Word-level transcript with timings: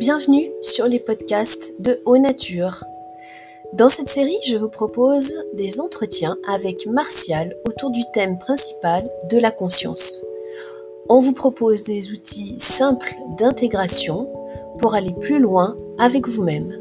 Bienvenue 0.00 0.50
sur 0.62 0.86
les 0.86 0.98
podcasts 0.98 1.74
de 1.78 2.00
Haut 2.06 2.16
Nature. 2.16 2.84
Dans 3.74 3.90
cette 3.90 4.08
série, 4.08 4.38
je 4.46 4.56
vous 4.56 4.70
propose 4.70 5.34
des 5.52 5.78
entretiens 5.78 6.38
avec 6.48 6.86
Martial 6.86 7.52
autour 7.66 7.90
du 7.90 8.00
thème 8.14 8.38
principal 8.38 9.06
de 9.30 9.36
la 9.36 9.50
conscience. 9.50 10.24
On 11.10 11.20
vous 11.20 11.34
propose 11.34 11.82
des 11.82 12.12
outils 12.12 12.54
simples 12.58 13.14
d'intégration 13.36 14.32
pour 14.78 14.94
aller 14.94 15.12
plus 15.20 15.38
loin 15.38 15.76
avec 15.98 16.26
vous-même. 16.26 16.72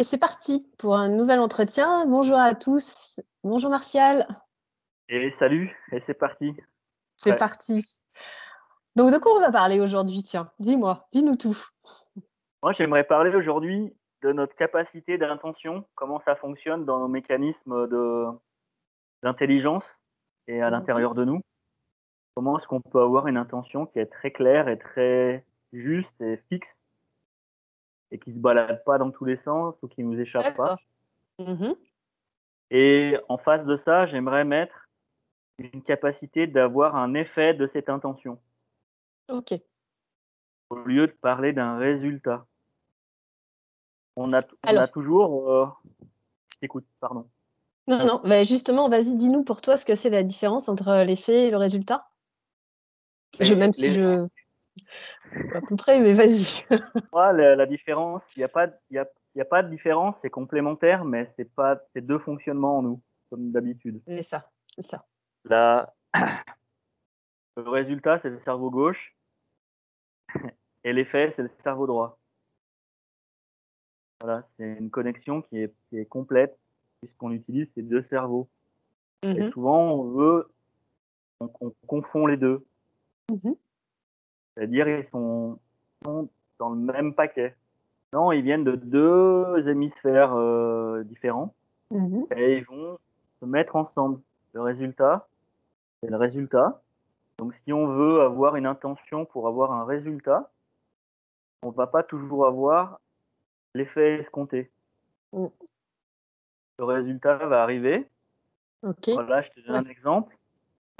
Et 0.00 0.02
c'est 0.02 0.16
parti 0.16 0.66
pour 0.78 0.96
un 0.96 1.10
nouvel 1.10 1.40
entretien. 1.40 2.06
Bonjour 2.06 2.38
à 2.38 2.54
tous. 2.54 3.20
Bonjour 3.44 3.68
Martial. 3.68 4.26
Et 5.10 5.30
salut, 5.32 5.76
et 5.92 6.00
c'est 6.06 6.14
parti. 6.14 6.56
C'est 7.16 7.36
parti. 7.36 8.00
Donc 8.96 9.12
de 9.12 9.18
quoi 9.18 9.36
on 9.36 9.40
va 9.40 9.52
parler 9.52 9.78
aujourd'hui? 9.78 10.22
Tiens, 10.22 10.50
dis-moi, 10.58 11.06
dis-nous 11.12 11.36
tout. 11.36 11.66
Moi, 12.62 12.72
j'aimerais 12.72 13.04
parler 13.04 13.36
aujourd'hui 13.36 13.94
de 14.22 14.32
notre 14.32 14.56
capacité 14.56 15.18
d'intention, 15.18 15.84
comment 15.96 16.22
ça 16.24 16.34
fonctionne 16.34 16.86
dans 16.86 16.98
nos 17.00 17.08
mécanismes 17.08 17.86
d'intelligence 19.22 19.84
et 20.46 20.62
à 20.62 20.68
mhm. 20.68 20.72
l'intérieur 20.72 21.14
de 21.14 21.26
nous. 21.26 21.42
Comment 22.34 22.58
est-ce 22.58 22.66
qu'on 22.68 22.80
peut 22.80 23.02
avoir 23.02 23.26
une 23.26 23.36
intention 23.36 23.84
qui 23.84 23.98
est 23.98 24.06
très 24.06 24.30
claire 24.30 24.66
et 24.70 24.78
très 24.78 25.44
juste 25.74 26.18
et 26.22 26.38
fixe 26.48 26.79
et 28.10 28.18
qui 28.18 28.32
se 28.32 28.38
balade 28.38 28.82
pas 28.84 28.98
dans 28.98 29.10
tous 29.10 29.24
les 29.24 29.36
sens 29.36 29.74
ou 29.82 29.88
qui 29.88 30.02
nous 30.02 30.18
échappe 30.18 30.56
pas. 30.56 30.76
Mhm. 31.38 31.74
Et 32.70 33.16
en 33.28 33.38
face 33.38 33.64
de 33.64 33.76
ça, 33.76 34.06
j'aimerais 34.06 34.44
mettre 34.44 34.88
une 35.58 35.82
capacité 35.82 36.46
d'avoir 36.46 36.96
un 36.96 37.14
effet 37.14 37.54
de 37.54 37.66
cette 37.66 37.88
intention. 37.88 38.38
Ok. 39.28 39.54
Au 40.70 40.76
lieu 40.76 41.06
de 41.06 41.12
parler 41.12 41.52
d'un 41.52 41.78
résultat. 41.78 42.46
On 44.16 44.32
a, 44.32 44.42
on 44.66 44.76
a 44.76 44.88
toujours. 44.88 45.50
Euh... 45.50 45.66
Écoute, 46.62 46.84
pardon. 47.00 47.26
Non, 47.86 48.04
non, 48.06 48.20
mais 48.24 48.44
justement, 48.44 48.88
vas-y, 48.88 49.16
dis-nous 49.16 49.42
pour 49.42 49.62
toi 49.62 49.76
ce 49.76 49.84
que 49.84 49.94
c'est 49.94 50.10
la 50.10 50.22
différence 50.22 50.68
entre 50.68 51.02
l'effet 51.02 51.48
et 51.48 51.50
le 51.50 51.56
résultat. 51.56 52.06
Je, 53.40 53.54
même 53.54 53.72
si 53.72 53.92
je 53.92 54.28
à 55.54 55.60
peu 55.60 55.76
près, 55.76 56.00
mais 56.00 56.14
vas-y. 56.14 56.64
la, 57.12 57.56
la, 57.56 57.66
différence, 57.66 58.22
il 58.36 58.40
n'y 58.40 58.44
a, 58.44 58.48
pas, 58.48 58.68
y 58.90 58.98
a, 58.98 59.06
y 59.34 59.40
a 59.40 59.44
pas 59.44 59.62
de 59.62 59.68
différence, 59.68 60.14
c'est 60.22 60.30
complémentaire, 60.30 61.04
mais 61.04 61.32
c'est 61.36 61.52
pas 61.52 61.80
c'est 61.92 62.04
deux 62.04 62.18
fonctionnements 62.18 62.78
en 62.78 62.82
nous, 62.82 63.02
comme 63.30 63.52
d'habitude. 63.52 64.00
C'est 64.06 64.22
ça, 64.22 64.50
c'est 64.74 64.82
ça. 64.82 65.06
La... 65.44 65.94
Le 67.56 67.68
résultat, 67.68 68.20
c'est 68.22 68.30
le 68.30 68.40
cerveau 68.44 68.70
gauche, 68.70 69.14
et 70.84 70.92
l'effet, 70.92 71.32
c'est 71.36 71.42
le 71.42 71.50
cerveau 71.62 71.86
droit. 71.86 72.18
Voilà, 74.20 74.46
c'est 74.56 74.78
une 74.78 74.90
connexion 74.90 75.42
qui 75.42 75.58
est, 75.58 75.74
qui 75.88 75.98
est 75.98 76.06
complète, 76.06 76.56
puisqu'on 77.00 77.32
utilise 77.32 77.68
ces 77.74 77.82
deux 77.82 78.04
cerveaux. 78.08 78.48
Et 79.22 79.26
mm-hmm. 79.26 79.52
souvent, 79.52 79.92
on 79.92 80.10
veut, 80.10 80.48
on, 81.40 81.50
on 81.60 81.72
confond 81.86 82.26
les 82.26 82.36
deux. 82.36 82.64
Mm-hmm. 83.30 83.56
C'est-à-dire 84.60 84.88
ils 84.88 85.08
sont, 85.10 85.58
dans 86.04 86.68
le 86.68 86.76
même 86.76 87.14
paquet. 87.14 87.56
Non, 88.12 88.30
ils 88.30 88.42
viennent 88.42 88.64
de 88.64 88.76
deux 88.76 89.66
hémisphères 89.66 90.34
euh, 90.34 91.02
différents 91.04 91.54
mhm. 91.90 92.26
et 92.36 92.58
ils 92.58 92.64
vont 92.64 92.98
se 93.40 93.46
mettre 93.46 93.76
ensemble. 93.76 94.20
Le 94.52 94.60
résultat, 94.60 95.28
c'est 96.02 96.10
le 96.10 96.16
résultat. 96.18 96.82
Donc 97.38 97.54
si 97.64 97.72
on 97.72 97.86
veut 97.86 98.20
avoir 98.20 98.56
une 98.56 98.66
intention 98.66 99.24
pour 99.24 99.48
avoir 99.48 99.72
un 99.72 99.86
résultat, 99.86 100.50
on 101.62 101.70
va 101.70 101.86
pas 101.86 102.02
toujours 102.02 102.46
avoir 102.46 103.00
l'effet 103.74 104.20
escompté. 104.20 104.70
Mm. 105.32 105.46
Le 106.80 106.84
résultat 106.84 107.36
va 107.36 107.62
arriver. 107.62 108.06
Voilà, 108.82 109.40
je 109.40 109.48
te 109.50 109.66
donne 109.66 109.76
un 109.76 109.88
exemple. 109.88 110.36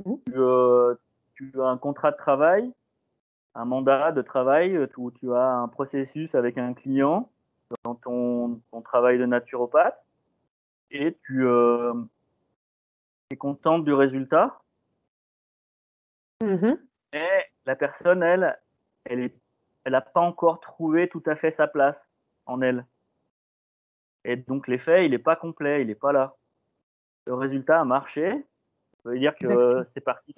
Mm. 0.07 0.15
Euh, 0.35 0.95
tu, 1.35 1.53
as 1.61 1.67
un 1.67 1.77
contrat 1.77 2.13
de 2.13 2.17
travail 2.17 2.73
un 3.55 3.65
mandat 3.65 4.13
de 4.13 4.23
travail 4.23 4.77
euh, 4.77 4.87
où 4.97 5.11
tu 5.11 5.33
as 5.35 5.49
un 5.49 5.69
processus 5.69 6.35
avec 6.35 6.59
un 6.59 6.75
client 6.75 7.31
dans 7.85 7.95
ton, 7.95 8.61
travail 8.85 9.19
de 9.19 9.27
naturopathe 9.27 9.99
et 10.91 11.17
tu 11.25 11.47
euh, 11.47 11.95
es 13.31 13.37
contente 13.37 13.85
du 13.85 13.93
résultat. 13.93 14.59
Mm-hmm. 16.43 16.79
Et 17.13 17.29
la 17.67 17.77
personne, 17.77 18.23
elle, 18.23 18.59
elle 19.05 19.31
n'a 19.87 20.01
pas 20.01 20.21
encore 20.21 20.61
trouvé 20.61 21.09
tout 21.09 21.23
à 21.27 21.37
fait 21.37 21.55
sa 21.57 21.69
place 21.69 21.97
en 22.47 22.61
elle. 22.63 22.85
Et 24.25 24.37
donc 24.37 24.69
l'effet, 24.69 25.07
il 25.07 25.13
n'est 25.13 25.19
pas 25.19 25.37
complet, 25.37 25.83
il 25.83 25.87
n'est 25.87 25.95
pas 25.95 26.13
là. 26.13 26.35
Le 27.27 27.35
résultat 27.35 27.81
a 27.81 27.85
marché. 27.85 28.31
Ça 29.03 29.11
veut 29.11 29.19
dire 29.19 29.35
que 29.37 29.87
c'est 29.95 30.01
parti 30.01 30.35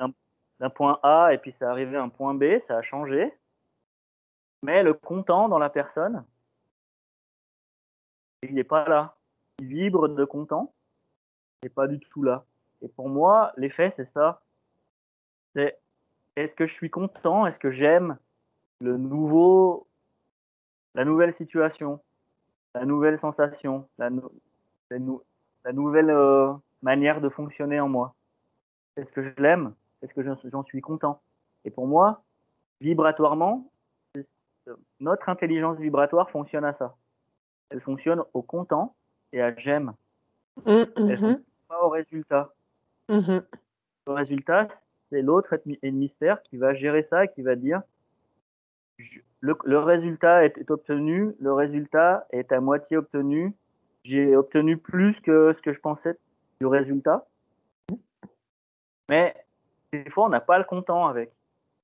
d'un 0.62 0.70
point 0.70 1.00
A 1.02 1.34
et 1.34 1.38
puis 1.38 1.52
ça 1.58 1.72
arrivé 1.72 1.96
à 1.96 2.02
un 2.04 2.08
point 2.08 2.34
B, 2.34 2.44
ça 2.68 2.78
a 2.78 2.82
changé. 2.82 3.34
Mais 4.62 4.84
le 4.84 4.94
content 4.94 5.48
dans 5.48 5.58
la 5.58 5.68
personne, 5.68 6.24
il 8.42 8.54
n'est 8.54 8.62
pas 8.62 8.88
là. 8.88 9.16
Il 9.58 9.66
vibre 9.66 10.08
de 10.08 10.24
content, 10.24 10.72
il 11.62 11.66
n'est 11.66 11.74
pas 11.74 11.88
du 11.88 11.98
tout 11.98 12.22
là. 12.22 12.44
Et 12.80 12.86
pour 12.86 13.08
moi, 13.08 13.52
l'effet, 13.56 13.90
c'est 13.96 14.08
ça. 14.12 14.40
C'est 15.56 15.80
est-ce 16.36 16.54
que 16.54 16.68
je 16.68 16.74
suis 16.74 16.90
content? 16.90 17.44
Est-ce 17.44 17.58
que 17.58 17.72
j'aime 17.72 18.16
le 18.80 18.96
nouveau, 18.96 19.88
la 20.94 21.04
nouvelle 21.04 21.34
situation, 21.34 22.00
la 22.76 22.84
nouvelle 22.84 23.18
sensation, 23.18 23.88
la, 23.98 24.10
la, 24.90 25.72
nouvelle 25.72 26.10
euh, 26.10 26.52
manière 26.82 27.20
de 27.20 27.28
fonctionner 27.28 27.80
en 27.80 27.88
moi? 27.88 28.14
Est-ce 28.96 29.10
que 29.10 29.24
je 29.24 29.42
l'aime? 29.42 29.74
Est-ce 30.02 30.12
que 30.14 30.22
j'en 30.50 30.64
suis 30.64 30.80
content 30.80 31.20
Et 31.64 31.70
pour 31.70 31.86
moi, 31.86 32.22
vibratoirement, 32.80 33.70
notre 35.00 35.28
intelligence 35.28 35.78
vibratoire 35.78 36.30
fonctionne 36.30 36.64
à 36.64 36.74
ça. 36.74 36.96
Elle 37.70 37.80
fonctionne 37.80 38.22
au 38.34 38.42
content 38.42 38.94
et 39.32 39.40
à 39.40 39.54
j'aime. 39.56 39.94
Elle 40.66 40.84
mm-hmm. 40.84 40.94
fonctionne 40.94 41.42
pas 41.68 41.82
au 41.84 41.88
résultat. 41.88 42.52
Mm-hmm. 43.08 43.42
Le 44.06 44.12
résultat, 44.12 44.68
c'est 45.10 45.22
l'autre 45.22 45.60
hémisphère 45.82 46.42
qui 46.42 46.56
va 46.56 46.74
gérer 46.74 47.06
ça 47.10 47.24
et 47.24 47.28
qui 47.28 47.42
va 47.42 47.56
dire 47.56 47.82
le, 49.40 49.78
résultat 49.78 50.44
est, 50.44 50.70
obtenu, 50.70 51.34
le 51.40 51.52
résultat 51.52 52.26
est 52.30 52.52
à 52.52 52.60
moitié 52.60 52.96
obtenu, 52.96 53.54
j'ai 54.04 54.36
obtenu 54.36 54.76
plus 54.76 55.18
que 55.20 55.52
ce 55.56 55.62
que 55.62 55.72
je 55.72 55.80
pensais 55.80 56.16
du 56.60 56.66
résultat. 56.66 57.26
Mais 59.10 59.34
des 59.92 60.10
fois, 60.10 60.26
on 60.26 60.30
n'a 60.30 60.40
pas 60.40 60.58
le 60.58 60.64
content 60.64 61.06
avec. 61.06 61.32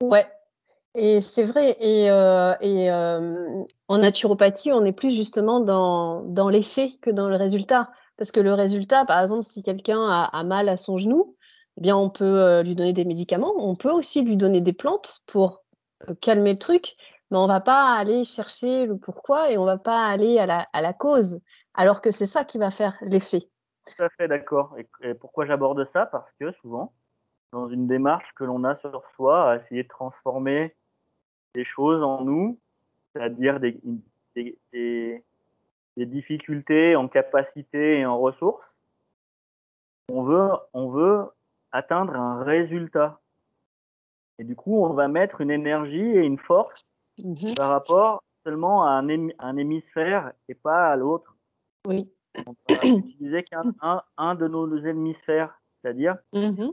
Ouais, 0.02 0.26
et 0.94 1.20
c'est 1.20 1.44
vrai. 1.44 1.76
Et, 1.80 2.10
euh, 2.10 2.54
et 2.60 2.90
euh, 2.90 3.64
en 3.88 3.98
naturopathie, 3.98 4.72
on 4.72 4.84
est 4.84 4.92
plus 4.92 5.14
justement 5.14 5.60
dans, 5.60 6.22
dans 6.22 6.48
l'effet 6.48 6.90
que 7.00 7.10
dans 7.10 7.28
le 7.28 7.36
résultat. 7.36 7.90
Parce 8.16 8.32
que 8.32 8.40
le 8.40 8.52
résultat, 8.52 9.04
par 9.04 9.22
exemple, 9.22 9.44
si 9.44 9.62
quelqu'un 9.62 10.02
a, 10.32 10.44
mal 10.44 10.68
à 10.68 10.76
son 10.76 10.98
genou, 10.98 11.36
eh 11.76 11.80
bien, 11.80 11.96
on 11.96 12.10
peut 12.10 12.24
euh, 12.24 12.62
lui 12.62 12.74
donner 12.74 12.92
des 12.92 13.04
médicaments. 13.04 13.52
On 13.58 13.76
peut 13.76 13.92
aussi 13.92 14.22
lui 14.22 14.36
donner 14.36 14.60
des 14.60 14.72
plantes 14.72 15.20
pour 15.26 15.62
calmer 16.20 16.52
le 16.52 16.58
truc, 16.58 16.96
mais 17.30 17.38
on 17.38 17.46
va 17.46 17.60
pas 17.60 17.94
aller 17.96 18.24
chercher 18.24 18.86
le 18.86 18.96
pourquoi 18.96 19.50
et 19.50 19.58
on 19.58 19.64
va 19.64 19.78
pas 19.78 20.06
aller 20.06 20.38
à 20.38 20.46
la, 20.46 20.66
à 20.72 20.80
la 20.80 20.92
cause, 20.92 21.40
alors 21.74 22.00
que 22.00 22.12
c'est 22.12 22.26
ça 22.26 22.44
qui 22.44 22.56
va 22.56 22.70
faire 22.70 22.96
l'effet. 23.02 23.50
Tout 23.84 24.04
à 24.04 24.08
fait 24.10 24.28
d'accord. 24.28 24.76
et 25.02 25.14
pourquoi 25.14 25.46
j'aborde 25.46 25.84
ça? 25.92 26.06
Parce 26.06 26.30
que 26.38 26.52
souvent, 26.52 26.92
dans 27.52 27.68
une 27.68 27.86
démarche 27.86 28.28
que 28.36 28.44
l'on 28.44 28.64
a 28.64 28.76
sur 28.76 29.02
soi, 29.16 29.50
à 29.50 29.56
essayer 29.56 29.82
de 29.82 29.88
transformer 29.88 30.74
des 31.54 31.64
choses 31.64 32.02
en 32.02 32.24
nous, 32.24 32.58
c'est-à-dire 33.12 33.58
des, 33.60 33.80
des, 34.34 34.58
des, 34.72 36.06
difficultés 36.06 36.94
en 36.94 37.08
capacité 37.08 37.98
et 37.98 38.06
en 38.06 38.18
ressources. 38.18 38.64
On 40.10 40.22
veut, 40.22 40.50
on 40.72 40.90
veut 40.90 41.24
atteindre 41.72 42.14
un 42.14 42.44
résultat. 42.44 43.20
Et 44.38 44.44
du 44.44 44.54
coup, 44.54 44.84
on 44.84 44.92
va 44.92 45.08
mettre 45.08 45.40
une 45.40 45.50
énergie 45.50 45.98
et 45.98 46.20
une 46.20 46.38
force 46.38 46.86
mhm. 47.18 47.54
par 47.56 47.70
rapport 47.70 48.22
seulement 48.44 48.84
à 48.84 48.90
un, 48.90 49.28
un, 49.38 49.56
hémisphère 49.56 50.32
et 50.48 50.54
pas 50.54 50.92
à 50.92 50.96
l'autre. 50.96 51.34
Oui. 51.86 52.08
On 52.46 52.54
va 52.68 52.86
utiliser 52.86 53.42
qu'un 53.42 53.74
un, 53.80 54.02
un, 54.16 54.34
de 54.36 54.46
nos 54.46 54.78
hémisphères, 54.78 55.60
c'est-à-dire 55.82 56.16
mhm 56.32 56.72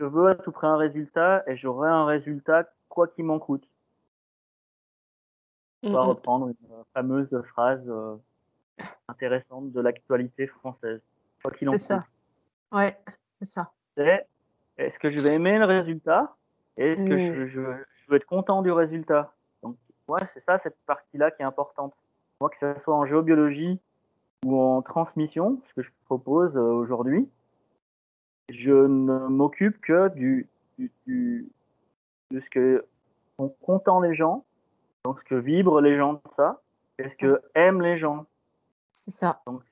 je 0.00 0.06
veux 0.06 0.28
à 0.28 0.34
tout 0.34 0.50
prix 0.50 0.66
un 0.66 0.78
résultat 0.78 1.44
et 1.46 1.56
j'aurai 1.56 1.90
un 1.90 2.06
résultat 2.06 2.64
quoi 2.88 3.06
qu'il 3.06 3.26
m'en 3.26 3.38
coûte. 3.38 3.68
On 5.82 5.92
va 5.92 6.02
reprendre 6.02 6.48
une 6.48 6.84
fameuse 6.94 7.28
phrase 7.48 7.82
euh, 7.88 8.16
intéressantes 9.08 9.72
de 9.72 9.80
l'actualité 9.80 10.46
française. 10.46 11.00
C'est 11.58 11.78
ça. 11.78 12.04
Ouais, 12.72 12.98
c'est 13.32 13.46
ça. 13.46 13.72
C'est 13.96 14.26
est-ce 14.78 14.98
que 14.98 15.10
je 15.10 15.18
vais 15.18 15.34
aimer 15.34 15.58
le 15.58 15.66
résultat? 15.66 16.34
Est-ce 16.76 17.04
que 17.04 17.18
je, 17.18 17.46
je, 17.46 17.60
je, 17.60 18.10
veux 18.10 18.16
être 18.16 18.26
content 18.26 18.62
du 18.62 18.72
résultat? 18.72 19.34
Donc, 19.62 19.76
ouais, 20.08 20.20
c'est 20.32 20.40
ça, 20.40 20.58
cette 20.58 20.78
partie-là 20.86 21.30
qui 21.30 21.42
est 21.42 21.46
importante. 21.46 21.94
Moi, 22.40 22.48
que 22.48 22.58
ce 22.58 22.80
soit 22.80 22.94
en 22.94 23.04
géobiologie 23.04 23.78
ou 24.44 24.58
en 24.58 24.80
transmission, 24.80 25.60
ce 25.68 25.74
que 25.74 25.82
je 25.82 25.90
propose 26.06 26.56
euh, 26.56 26.60
aujourd'hui, 26.60 27.28
je 28.52 28.72
ne 28.72 29.28
m'occupe 29.28 29.80
que 29.80 30.08
du, 30.08 30.48
du, 30.78 30.90
du, 31.06 31.48
de 32.30 32.40
ce 32.40 32.50
que 32.50 32.84
sont 33.36 33.54
contents 33.62 34.00
les 34.00 34.14
gens, 34.14 34.44
donc 35.04 35.20
ce 35.20 35.24
que 35.24 35.34
vibrent 35.34 35.80
les 35.80 35.96
gens 35.96 36.14
de 36.14 36.20
ça, 36.36 36.60
et 36.98 37.08
ce 37.08 37.16
que 37.16 37.40
aiment 37.54 37.82
les 37.82 37.98
gens. 37.98 38.26
C'est 38.92 39.10
ça. 39.10 39.40
Donc, 39.46 39.62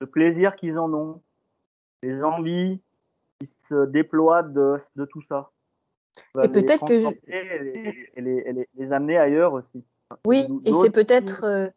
le 0.00 0.06
plaisir 0.06 0.56
qu'ils 0.56 0.78
en 0.78 0.92
ont, 0.92 1.22
les 2.02 2.22
envies 2.22 2.80
qui 3.38 3.50
se 3.68 3.86
déploient 3.86 4.42
de, 4.42 4.78
de 4.96 5.04
tout 5.04 5.22
ça. 5.28 5.50
Et 6.42 6.48
peut-être 6.48 6.86
que 6.86 6.98
je... 7.00 7.06
et, 7.26 7.62
les, 7.62 8.12
et 8.14 8.52
les, 8.52 8.68
les, 8.74 8.92
amener 8.92 9.18
ailleurs 9.18 9.52
aussi. 9.52 9.84
Oui, 10.26 10.46
et 10.64 10.72
c'est 10.72 10.90
peut-être 10.90 11.72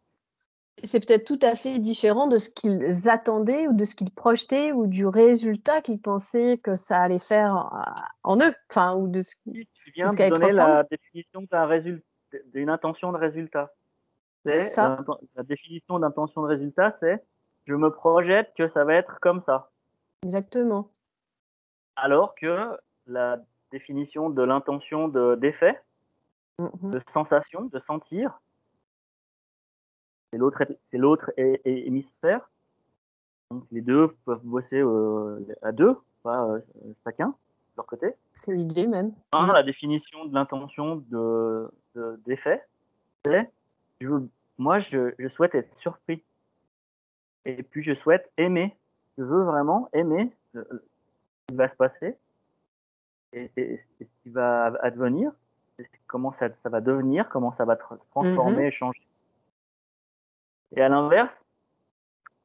c'est 0.82 1.04
peut-être 1.04 1.26
tout 1.26 1.38
à 1.42 1.56
fait 1.56 1.78
différent 1.78 2.26
de 2.26 2.38
ce 2.38 2.48
qu'ils 2.48 3.08
attendaient 3.08 3.68
ou 3.68 3.74
de 3.74 3.84
ce 3.84 3.94
qu'ils 3.94 4.10
projetaient 4.10 4.72
ou 4.72 4.86
du 4.86 5.06
résultat 5.06 5.82
qu'ils 5.82 6.00
pensaient 6.00 6.58
que 6.58 6.76
ça 6.76 6.98
allait 7.00 7.18
faire 7.18 7.56
euh, 7.74 8.00
en 8.22 8.38
eux. 8.38 8.54
Enfin, 8.70 8.96
ou 8.96 9.08
de 9.08 9.20
ce, 9.20 9.34
tu 9.44 9.68
viens 9.94 10.12
de, 10.12 10.16
de 10.16 10.28
donner 10.30 10.52
la 10.52 10.84
définition 10.84 11.42
d'un 11.50 11.66
résultat, 11.66 12.06
d'une 12.46 12.70
intention 12.70 13.12
de 13.12 13.18
résultat. 13.18 13.72
C'est 14.46 14.60
ça. 14.60 14.98
La 15.36 15.42
définition 15.42 15.98
d'intention 15.98 16.42
de 16.42 16.46
résultat, 16.46 16.96
c'est 17.00 17.22
je 17.66 17.74
me 17.74 17.90
projette 17.90 18.52
que 18.56 18.70
ça 18.70 18.84
va 18.84 18.94
être 18.94 19.20
comme 19.20 19.42
ça. 19.44 19.70
Exactement. 20.22 20.88
Alors 21.96 22.34
que 22.34 22.78
la 23.06 23.38
définition 23.70 24.30
de 24.30 24.42
l'intention 24.42 25.08
d'effet, 25.08 25.78
de, 26.58 26.64
Mhm. 26.64 26.90
de 26.90 27.02
sensation, 27.12 27.64
de 27.64 27.80
sentir, 27.86 28.40
c'est 30.32 30.38
l'autre 30.38 30.64
c'est 31.36 31.60
hémisphère. 31.64 32.48
Donc 33.50 33.64
les 33.72 33.80
deux 33.80 34.08
peuvent 34.24 34.44
bosser 34.44 34.80
euh, 34.80 35.40
à 35.62 35.72
deux, 35.72 35.96
pas 36.22 36.44
euh, 36.46 36.60
chacun 37.04 37.28
de 37.28 37.34
leur 37.76 37.86
côté. 37.86 38.14
C'est 38.32 38.54
l'idée 38.54 38.86
même. 38.86 39.12
Un, 39.32 39.52
la 39.52 39.62
définition 39.62 40.24
de 40.26 40.34
l'intention 40.34 40.96
de, 41.10 41.68
de- 41.96 42.20
d'effet, 42.26 42.62
c'est 43.24 43.50
je 44.00 44.08
moi 44.58 44.78
je, 44.80 45.12
je 45.18 45.28
souhaite 45.28 45.54
être 45.54 45.74
surpris. 45.78 46.22
Et 47.44 47.62
puis 47.62 47.82
je 47.82 47.94
souhaite 47.94 48.30
aimer. 48.36 48.76
Je 49.18 49.24
veux 49.24 49.42
vraiment 49.42 49.88
aimer 49.92 50.32
le- 50.52 50.66
ce 50.70 50.76
qui 51.48 51.56
va 51.56 51.68
se 51.68 51.74
passer 51.76 52.16
et, 53.32 53.50
et- 53.56 53.72
et 54.00 54.04
ce 54.04 54.22
qui 54.22 54.28
va 54.30 54.66
advenir, 54.80 55.32
comment 56.06 56.32
ça, 56.34 56.48
ça 56.62 56.68
va 56.68 56.80
devenir, 56.80 57.28
comment 57.30 57.52
ça 57.56 57.64
va 57.64 57.76
se 57.76 57.82
transformer 58.10 58.66
et 58.66 58.70
changer. 58.70 59.02
Et 60.76 60.82
à 60.82 60.88
l'inverse, 60.88 61.34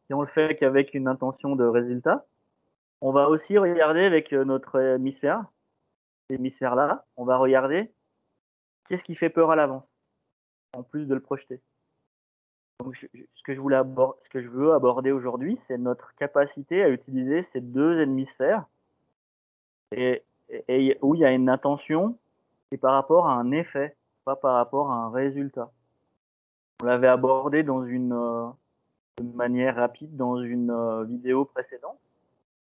si 0.06 0.14
on 0.14 0.22
le 0.22 0.28
fait 0.28 0.56
qu'avec 0.56 0.94
une 0.94 1.08
intention 1.08 1.56
de 1.56 1.66
résultat, 1.66 2.26
on 3.02 3.12
va 3.12 3.30
aussi 3.30 3.58
regarder 3.58 4.06
avec 4.06 4.34
euh, 4.34 4.44
notre 4.46 4.80
hémisphère, 4.80 5.46
cet 6.30 6.40
hémisphère-là, 6.40 7.06
on 7.18 7.26
va 7.26 7.38
regarder 7.38 7.92
qu'est-ce 8.88 9.04
qui 9.04 9.16
fait 9.16 9.30
peur 9.30 9.52
à 9.52 9.56
l'avance, 9.56 9.86
en 10.76 10.84
plus 10.84 11.06
de 11.06 11.14
le 11.14 11.22
projeter. 11.22 11.62
Donc, 12.80 12.96
ce 12.96 13.44
que 13.44 13.56
je 13.56 13.60
voulais 13.60 13.78
abor- 13.78 14.18
ce 14.24 14.30
que 14.30 14.42
je 14.42 14.50
veux 14.50 14.74
aborder 14.74 15.12
aujourd'hui, 15.12 15.60
c'est 15.68 15.78
notre 15.78 16.14
capacité 16.16 16.84
à 16.84 16.90
utiliser 16.90 17.48
ces 17.54 17.62
deux 17.62 18.02
hémisphères 18.02 18.66
et 19.92 20.24
où 21.02 21.16
il 21.16 21.22
y 21.22 21.26
a 21.26 21.32
une 21.32 21.50
intention 21.50 22.18
c'est 22.70 22.78
par 22.78 22.94
rapport 22.94 23.28
à 23.28 23.34
un 23.34 23.52
effet, 23.52 23.96
pas 24.26 24.36
par 24.36 24.56
rapport 24.56 24.92
à 24.92 24.96
un 24.96 25.10
résultat. 25.12 25.72
On 26.82 26.86
l'avait 26.86 27.08
abordé 27.08 27.64
dans 27.64 27.84
une, 27.86 28.14
euh, 28.14 28.48
de 29.18 29.36
manière 29.36 29.76
rapide 29.76 30.16
dans 30.16 30.42
une 30.42 30.72
euh, 30.72 31.04
vidéo 31.06 31.46
précédente. 31.46 32.00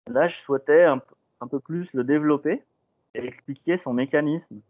Là, 0.06 0.28
je 0.28 0.38
souhaitais 0.38 0.84
un, 0.84 1.00
peu 1.50 1.60
plus 1.60 1.93
le 1.93 2.05
développer 2.05 2.64
et 3.14 3.26
expliquer 3.26 3.78
son 3.78 3.93
mécanisme. 3.93 4.60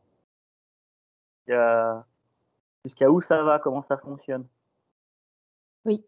Jusqu'à 2.85 3.11
où 3.11 3.20
ça 3.20 3.43
va, 3.43 3.58
comment 3.58 3.85
ça 3.88 3.96
fonctionne. 3.96 4.46
Oui. 5.85 6.05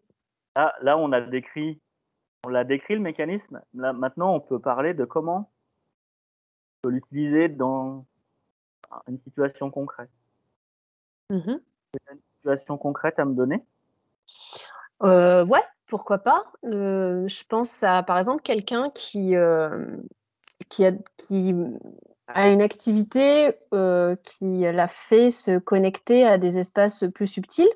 Là, 0.55 0.75
là, 0.81 0.97
on 0.97 1.11
a 1.11 1.21
décrit, 1.21 1.79
on 2.45 2.49
l'a 2.49 2.63
décrit 2.63 2.95
le 2.95 3.01
mécanisme. 3.01 3.61
Là, 3.73 3.93
maintenant, 3.93 4.35
on 4.35 4.39
peut 4.39 4.59
parler 4.59 4.93
de 4.93 5.05
comment 5.05 5.49
on 6.83 6.89
peut 6.89 6.93
l'utiliser 6.93 7.47
dans 7.47 8.05
une 9.07 9.19
situation 9.19 9.71
concrète. 9.71 10.09
Mhm. 11.29 11.61
Une 12.11 12.19
situation 12.41 12.77
concrète 12.77 13.19
à 13.19 13.25
me 13.25 13.35
donner? 13.35 13.63
Euh, 15.03 15.45
ouais, 15.45 15.63
pourquoi 15.87 16.19
pas. 16.19 16.51
Euh, 16.65 17.27
je 17.27 17.43
pense 17.47 17.83
à, 17.83 18.01
par 18.03 18.17
exemple, 18.17 18.41
quelqu'un 18.41 18.89
qui, 18.89 19.35
euh, 19.35 19.97
a, 22.27 22.49
une 22.49 22.61
activité 22.61 23.57
qui 24.23 24.61
l'a 24.61 24.87
fait 24.87 25.29
se 25.29 25.59
connecter 25.59 26.25
à 26.25 26.37
des 26.37 26.57
espaces 26.57 27.05
plus 27.13 27.27
subtils 27.27 27.69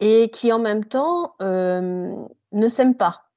et 0.00 0.30
qui, 0.30 0.52
en 0.52 0.58
même 0.58 0.84
temps, 0.84 1.34
ne 1.40 2.68
s'aime 2.68 2.96
pas. 2.96 3.30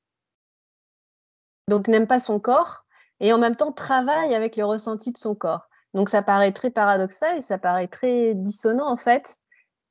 Donc, 1.68 1.88
n'aime 1.88 2.08
pas 2.08 2.20
son 2.20 2.40
corps 2.40 2.86
et 3.20 3.34
en 3.34 3.38
même 3.38 3.56
temps 3.56 3.72
travaille 3.72 4.34
avec 4.34 4.56
les 4.56 4.64
ressentis 4.64 5.12
de 5.12 5.18
son 5.18 5.36
corps. 5.36 5.68
Donc, 5.94 6.10
ça 6.10 6.22
paraît 6.22 6.54
très 6.54 6.70
paradoxal 6.70 7.38
et 7.38 7.42
ça 7.42 7.58
paraît 7.58 7.88
très 7.88 8.34
dissonant, 8.36 8.88
en 8.88 8.98
fait. 8.98 9.42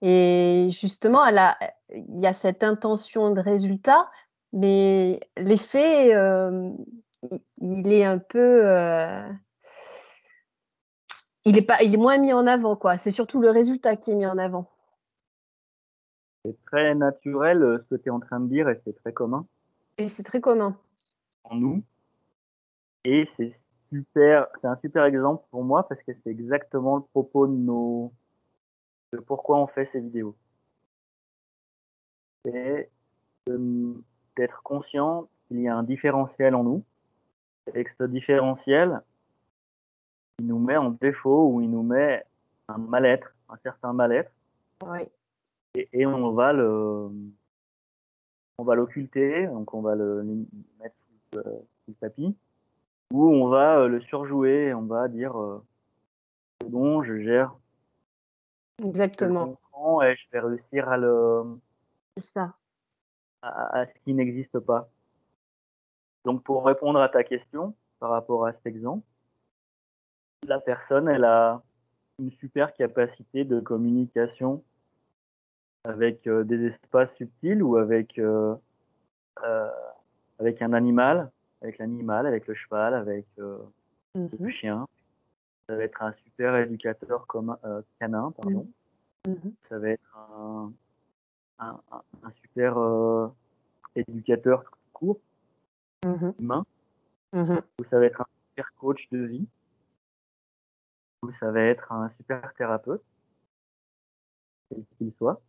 Et 0.03 0.69
justement, 0.71 1.25
elle 1.25 1.39
a, 1.39 1.57
il 1.91 2.19
y 2.21 2.27
a 2.27 2.33
cette 2.33 2.63
intention 2.63 3.31
de 3.31 3.41
résultat, 3.41 4.11
mais 4.53 5.21
l'effet, 5.37 6.15
euh, 6.15 6.71
il, 7.23 7.41
il 7.59 7.93
est 7.93 8.05
un 8.05 8.19
peu, 8.19 8.67
euh, 8.69 9.29
il 11.45 11.57
est 11.57 11.63
pas, 11.63 11.83
il 11.83 11.95
est 11.95 11.99
moins 11.99 12.19
mis 12.19 12.33
en 12.33 12.47
avant, 12.47 12.77
quoi. 12.77 12.99
C'est 12.99 13.11
surtout 13.11 13.41
le 13.41 13.51
résultat 13.51 13.97
qui 13.97 14.11
est 14.11 14.17
mis 14.17 14.27
en 14.27 14.39
avant. 14.39 14.71
C'est 16.45 16.57
très 16.67 16.95
naturel 16.95 17.63
euh, 17.63 17.79
ce 17.79 17.95
que 17.95 18.01
tu 18.01 18.09
es 18.09 18.13
en 18.13 18.21
train 18.21 18.41
de 18.41 18.49
dire 18.49 18.69
et 18.69 18.81
c'est 18.85 18.95
très 18.97 19.13
commun 19.13 19.47
Et 19.99 20.09
c'est 20.09 20.23
très 20.23 20.41
commun. 20.41 20.79
en 21.45 21.57
nous. 21.57 21.83
Et 23.05 23.29
c'est 23.37 23.53
super, 23.93 24.47
c'est 24.61 24.67
un 24.67 24.77
super 24.77 25.05
exemple 25.05 25.45
pour 25.51 25.65
moi 25.65 25.89
parce 25.89 26.03
que 26.03 26.13
c'est 26.23 26.31
exactement 26.31 26.97
le 26.97 27.03
propos 27.03 27.47
de 27.47 27.53
nos, 27.53 28.13
de 29.17 29.21
pourquoi 29.21 29.59
on 29.59 29.67
fait 29.67 29.89
ces 29.93 30.01
vidéos. 30.01 30.35
C'est 32.45 32.91
d'être 34.37 34.63
conscient 34.63 35.29
qu'il 35.49 35.61
y 35.61 35.69
a 35.69 35.77
un 35.77 35.83
différentiel 35.83 36.55
en 36.55 36.63
nous 36.65 36.85
et 37.75 37.85
que 37.85 37.91
ce 37.99 38.05
différentiel, 38.05 39.01
il 40.39 40.47
nous 40.47 40.59
met 40.59 40.77
en 40.77 40.91
défaut 40.91 41.49
ou 41.53 41.61
il 41.61 41.71
nous 41.71 41.83
met 41.83 42.25
un 42.69 42.79
mal-être, 42.79 43.35
un 43.49 43.57
certain 43.63 43.93
mal-être 43.93 44.31
Oui. 44.85 45.01
et, 45.77 45.89
et 45.93 46.07
on 46.07 46.33
va 46.33 46.53
le 46.53 47.09
on 48.59 48.65
va 48.65 48.75
l'occulter 48.75 49.47
donc 49.47 49.73
on 49.75 49.83
va 49.83 49.95
le 49.95 50.23
mettre 50.81 50.95
sous, 51.33 51.39
le- 51.39 51.43
sous 51.85 51.91
le 51.91 51.95
tapis 51.95 52.37
ou 53.13 53.27
on 53.29 53.49
va 53.49 53.81
euh, 53.81 53.89
le 53.89 54.01
surjouer 54.01 54.73
on 54.75 54.83
va 54.83 55.09
dire 55.09 55.39
euh, 55.41 55.63
c'est 56.61 56.71
bon 56.71 57.03
je 57.03 57.21
gère 57.21 57.55
Exactement. 58.85 59.57
et 60.03 60.15
je 60.17 60.31
vais 60.33 60.41
réussir 60.41 60.89
à 60.89 60.97
le 60.97 61.59
C'est 62.17 62.25
ça. 62.33 62.55
à, 63.43 63.81
à 63.81 63.87
ce 63.87 63.93
qui 64.05 64.15
n'existe 64.15 64.59
pas 64.61 64.89
donc 66.25 66.43
pour 66.43 66.65
répondre 66.67 67.01
à 67.01 67.09
ta 67.09 67.23
question 67.25 67.75
par 68.01 68.11
rapport 68.11 68.47
à 68.47 68.53
cet 68.53 68.67
exemple 68.67 69.07
la 70.47 70.61
personne 70.61 71.09
elle 71.09 71.25
a 71.25 71.63
une 72.19 72.31
super 72.33 72.73
capacité 72.75 73.45
de 73.45 73.61
communication 73.61 74.63
avec 75.85 76.27
euh, 76.27 76.45
des 76.45 76.65
espaces 76.67 77.15
subtils 77.15 77.63
ou 77.63 77.77
avec 77.77 78.19
euh, 78.19 78.55
euh, 79.45 79.71
avec 80.39 80.61
un 80.63 80.73
animal, 80.73 81.31
avec 81.63 81.79
l'animal, 81.79 82.27
avec 82.27 82.47
le 82.47 82.55
cheval, 82.55 82.95
avec 82.95 83.27
le 83.37 83.59
Mhm. 84.15 84.49
chien. 84.51 84.87
Ça 85.69 85.77
va 85.77 85.83
être 85.85 86.01
un 86.03 86.13
super 86.25 86.57
éducateur 86.57 87.27
commun, 87.27 87.59
euh, 87.65 87.83
canin, 87.99 88.31
pardon. 88.33 88.67
Mhm. 89.27 89.53
Ça 89.69 89.79
va 89.79 89.89
être 89.91 90.17
un, 90.17 90.73
un, 91.59 91.81
un- 91.91 92.03
un 92.23 92.31
super 92.43 92.79
euh, 92.79 93.29
éducateur 93.97 94.63
tout 94.65 94.71
court, 94.93 95.21
Mhm. 96.05 96.35
humain. 96.39 96.65
Mhm. 97.33 97.61
Ou 97.81 97.85
ça 97.91 97.99
va 97.99 98.05
être 98.07 98.21
un 98.21 98.27
super 98.51 98.73
coach 98.77 99.09
de 99.11 99.19
vie. 99.19 99.49
Ou 101.23 101.33
ça 101.33 101.51
va 101.51 101.63
être 101.63 101.91
un 101.91 102.11
super 102.11 102.55
thérapeute, 102.55 103.03
quel 104.71 104.85
qu'il 104.99 105.13
soit. 105.15 105.41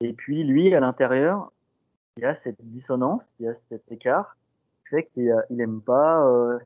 Et 0.00 0.12
puis 0.12 0.42
lui, 0.42 0.74
à 0.74 0.80
l'intérieur, 0.80 1.52
il 2.16 2.22
y 2.24 2.26
a 2.26 2.36
cette 2.42 2.60
dissonance, 2.60 3.22
il 3.38 3.46
y 3.46 3.48
a 3.48 3.54
cet 3.68 3.90
écart, 3.92 4.36
qui 4.82 4.88
fait 4.88 5.06
qu'il 5.14 5.32
n'aime 5.50 5.80
pas 5.80 6.26
euh, 6.26 6.58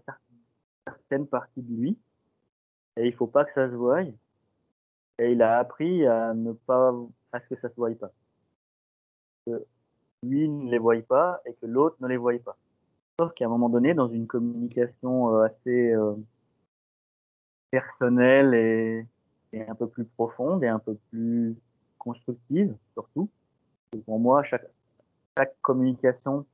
certaines 0.87 1.27
parties 1.27 1.61
de 1.63 1.75
lui, 1.77 1.99
et 2.97 3.07
il 3.07 3.15
faut 3.15 3.27
pas 3.27 3.45
que 3.45 3.53
ça 3.55 3.69
se 3.69 3.75
voie. 3.75 4.03
Et 4.03 5.33
il 5.33 5.43
a 5.43 5.59
appris 5.59 6.07
à 6.07 6.35
ne 6.35 6.53
pas, 6.53 6.95
à 7.33 7.41
ce 7.41 7.55
que 7.55 7.61
ça 7.61 7.69
se 7.69 7.75
voie 7.77 7.91
pas. 7.95 8.13
Que 9.47 9.65
lui 10.23 10.49
ne 10.49 10.71
les 10.71 10.79
voie 10.79 11.01
pas 11.03 11.41
et 11.47 11.55
que 11.55 11.67
l'autre 11.67 11.97
ne 12.01 12.09
les 12.09 12.17
voie 12.17 12.39
pas. 12.39 12.57
Sauf 13.19 13.33
qu'à 13.33 13.47
un 13.47 13.49
moment 13.49 13.69
donné, 13.69 13.95
dans 13.95 14.09
une 14.09 14.27
communication 14.27 15.35
euh, 15.35 15.45
assez 15.45 15.93
euh, 15.93 16.15
personnelle 17.71 18.55
et, 18.55 19.07
et, 19.53 19.67
un 19.67 19.75
peu 19.75 19.89
plus 19.89 20.05
profonde 20.05 20.63
et 20.65 20.69
un 20.69 20.79
peu 20.79 20.97
plus 21.11 21.57
constructive, 21.99 22.77
surtout, 22.93 23.31
pour 24.05 24.21
moi, 24.21 24.43
chaque, 24.45 24.67
chaque 25.37 25.55
communication 25.63 26.45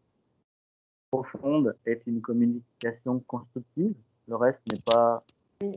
profonde 1.10 1.76
est 1.84 2.06
une 2.06 2.20
communication 2.20 3.18
constructive. 3.26 3.94
Le 4.28 4.36
reste 4.36 4.60
n'est 4.72 4.80
pas 4.86 5.24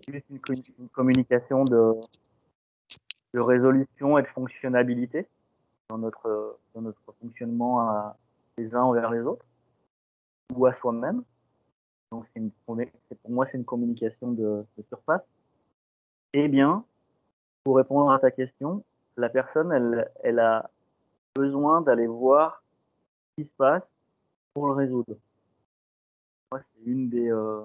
juste 0.08 0.26
une, 0.30 0.90
communication 0.90 1.64
de, 1.64 1.94
de 3.34 3.40
résolution 3.40 4.18
et 4.18 4.24
de 4.24 4.28
fonctionnalité 4.28 5.28
dans 5.90 5.98
notre, 5.98 6.58
dans 6.74 6.82
notre 6.82 7.02
fonctionnement 7.22 7.80
à, 7.82 8.18
les 8.58 8.74
uns 8.74 8.82
envers 8.82 9.12
les 9.12 9.22
autres 9.22 9.46
ou 10.54 10.66
à 10.66 10.74
soi-même. 10.74 11.24
Donc, 12.12 12.26
une, 12.36 12.52
pour 12.66 12.78
moi, 13.28 13.46
c'est 13.46 13.58
une 13.58 13.66
communication 13.66 14.32
de, 14.32 14.66
surface. 14.88 15.22
Eh 16.34 16.48
bien, 16.48 16.86
pour 17.64 17.78
répondre 17.78 18.12
à 18.12 18.20
ta 18.20 18.32
question, 18.32 18.84
la 19.18 19.30
personne, 19.30 19.72
elle, 20.24 20.40
a 20.40 20.70
besoin 21.36 21.82
d'aller 21.82 22.08
voir 22.08 22.64
ce 23.38 23.44
qui 23.44 23.50
se 23.50 23.56
passe 23.58 23.84
pour 24.54 24.68
le 24.68 24.74
résoudre. 24.74 25.16
C'est 26.52 26.86
une 26.86 27.10
des, 27.10 27.30
euh, 27.30 27.64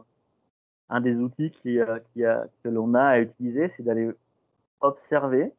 un 0.91 1.01
des 1.01 1.15
outils 1.17 1.51
qui, 1.51 1.79
euh, 1.79 1.99
qui 2.13 2.25
a, 2.25 2.47
que 2.63 2.69
l'on 2.69 2.95
a 2.95 3.03
à 3.03 3.19
utiliser, 3.21 3.73
c'est 3.77 3.83
d'aller 3.83 4.11
observer 4.81 5.53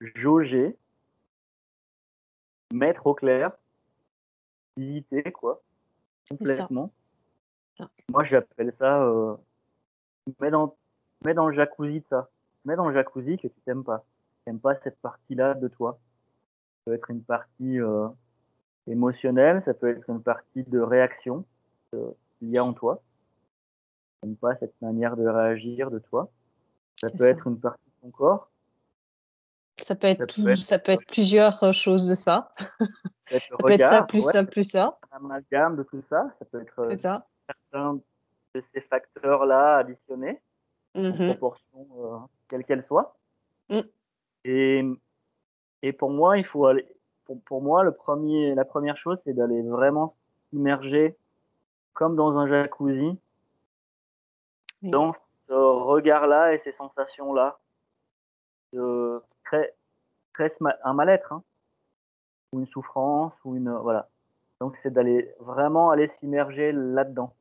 jauger, 0.00 0.76
mettre 2.72 3.06
au 3.06 3.14
clair, 3.14 3.52
visiter, 4.76 5.22
quoi, 5.32 5.62
complètement. 6.28 6.92
Moi, 8.10 8.24
j'appelle 8.24 8.74
ça, 8.78 9.02
euh, 9.02 9.36
mets, 10.40 10.50
dans, 10.50 10.76
mets 11.24 11.34
dans 11.34 11.48
le 11.48 11.54
jacuzzi 11.54 12.00
de 12.00 12.06
ça. 12.10 12.28
Mets 12.64 12.76
dans 12.76 12.88
le 12.88 12.94
jacuzzi 12.94 13.38
que 13.38 13.48
tu 13.48 13.60
t'aimes 13.64 13.84
pas. 13.84 14.04
Tu 14.44 14.50
n'aimes 14.50 14.60
pas 14.60 14.74
cette 14.82 14.98
partie-là 15.00 15.54
de 15.54 15.68
toi. 15.68 15.98
Ça 16.78 16.90
peut 16.90 16.94
être 16.94 17.10
une 17.10 17.22
partie 17.22 17.80
euh, 17.80 18.08
émotionnelle, 18.88 19.62
ça 19.64 19.74
peut 19.74 19.90
être 19.90 20.08
une 20.10 20.22
partie 20.22 20.64
de 20.64 20.80
réaction 20.80 21.44
euh, 21.94 22.10
qu'il 22.38 22.50
y 22.50 22.58
a 22.58 22.64
en 22.64 22.72
toi. 22.72 23.02
Tu 24.20 24.26
n'aimes 24.26 24.36
pas 24.36 24.56
cette 24.56 24.80
manière 24.80 25.16
de 25.16 25.26
réagir 25.26 25.90
de 25.90 25.98
toi. 25.98 26.30
Ça 27.00 27.08
peut 27.10 27.24
être 27.24 27.46
une 27.46 27.58
partie 27.58 27.86
de 27.86 28.02
ton 28.02 28.10
corps 28.10 28.50
ça 29.88 29.94
peut 29.94 30.06
être, 30.06 30.54
ça 30.56 30.78
peut 30.78 30.92
être, 30.92 31.06
plusieurs 31.06 31.62
euh, 31.62 31.72
choses 31.72 32.08
de 32.08 32.14
ça. 32.14 32.52
ça 32.58 33.38
peut 33.58 33.70
être 33.70 33.80
ça, 33.88 34.02
plus 34.02 34.22
ça, 34.22 34.44
plus 34.44 34.64
ça. 34.64 34.98
Un 35.12 35.16
amalgame 35.16 35.76
de 35.76 35.82
tout 35.82 36.02
ça. 36.08 36.30
Ça 36.38 36.44
peut 36.44 36.60
être 36.60 36.78
euh, 36.80 36.96
certains 37.46 37.94
de 38.54 38.62
ces 38.74 38.80
facteurs-là 38.82 39.78
additionnés, 39.78 40.40
en 40.94 41.00
mm-hmm. 41.00 41.28
proportion 41.30 41.86
euh, 41.98 42.18
quelle 42.48 42.64
qu'elle 42.64 42.84
soit. 42.86 43.16
Mm. 43.70 43.80
Et, 44.44 44.84
et 45.82 45.92
pour 45.92 46.10
moi, 46.10 46.38
il 46.38 46.44
faut 46.44 46.66
aller. 46.66 46.86
Pour, 47.24 47.40
pour 47.42 47.62
moi, 47.62 47.84
le 47.84 47.92
premier, 47.92 48.54
la 48.54 48.64
première 48.64 48.96
chose, 48.96 49.20
c'est 49.24 49.34
d'aller 49.34 49.62
vraiment 49.62 50.14
s'immerger 50.50 51.16
comme 51.92 52.16
dans 52.16 52.36
un 52.38 52.48
jacuzzi, 52.48 53.18
dans 54.82 55.12
ce 55.12 55.52
regard-là 55.52 56.54
et 56.54 56.58
ces 56.58 56.72
sensations-là 56.72 57.58
de 58.72 59.22
crée, 59.44 59.72
un 60.84 60.92
mal-être, 60.92 61.32
hein, 61.32 61.42
ou 62.52 62.60
une 62.60 62.66
souffrance, 62.66 63.32
ou 63.44 63.56
une 63.56 63.70
voilà. 63.70 64.08
Donc 64.60 64.76
c'est 64.82 64.92
d'aller 64.92 65.32
vraiment 65.40 65.90
aller 65.90 66.08
s'immerger 66.08 66.72
là-dedans. 66.72 67.34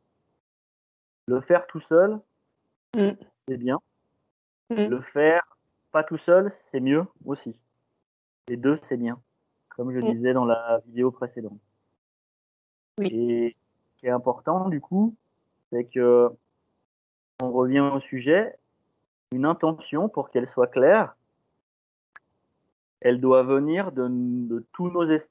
Le 1.27 1.41
faire 1.41 1.67
tout 1.67 1.82
seul, 1.82 2.20
mm. 2.96 3.12
c'est 3.48 3.58
bien. 3.58 3.79
Mm. 4.70 4.88
Le 4.88 5.01
faire 5.01 5.58
pas 5.91 6.03
tout 6.03 6.17
seul, 6.17 6.51
c'est 6.72 6.79
mieux 6.79 7.06
aussi. 7.25 7.56
Les 8.48 8.58
deux, 8.58 8.79
c'est 8.88 8.98
bien, 8.98 9.20
comme 9.70 9.91
je 9.91 10.00
mm. 10.00 10.13
disais 10.13 10.34
dans 10.34 10.46
la 10.46 10.79
vidéo 10.86 11.12
précédente. 11.12 11.60
Et 13.00 13.51
ce 13.53 14.00
qui 14.00 14.08
est 14.08 14.12
important 14.12 14.70
du 14.70 14.82
coup, 14.82 15.15
c'est 15.72 15.86
que 15.86 16.32
on 17.41 17.51
revient 17.51 17.79
au 17.79 18.00
sujet, 18.01 18.56
une 19.32 19.46
intention 19.46 20.10
pour 20.10 20.32
qu'elle 20.32 20.50
soit 20.50 20.67
claire, 20.67 21.15
elle 23.01 23.22
doit 23.22 23.44
venir 23.44 23.91
de, 23.91 24.65
tous 24.74 24.89
nos 24.89 25.10
espaces. 25.10 25.27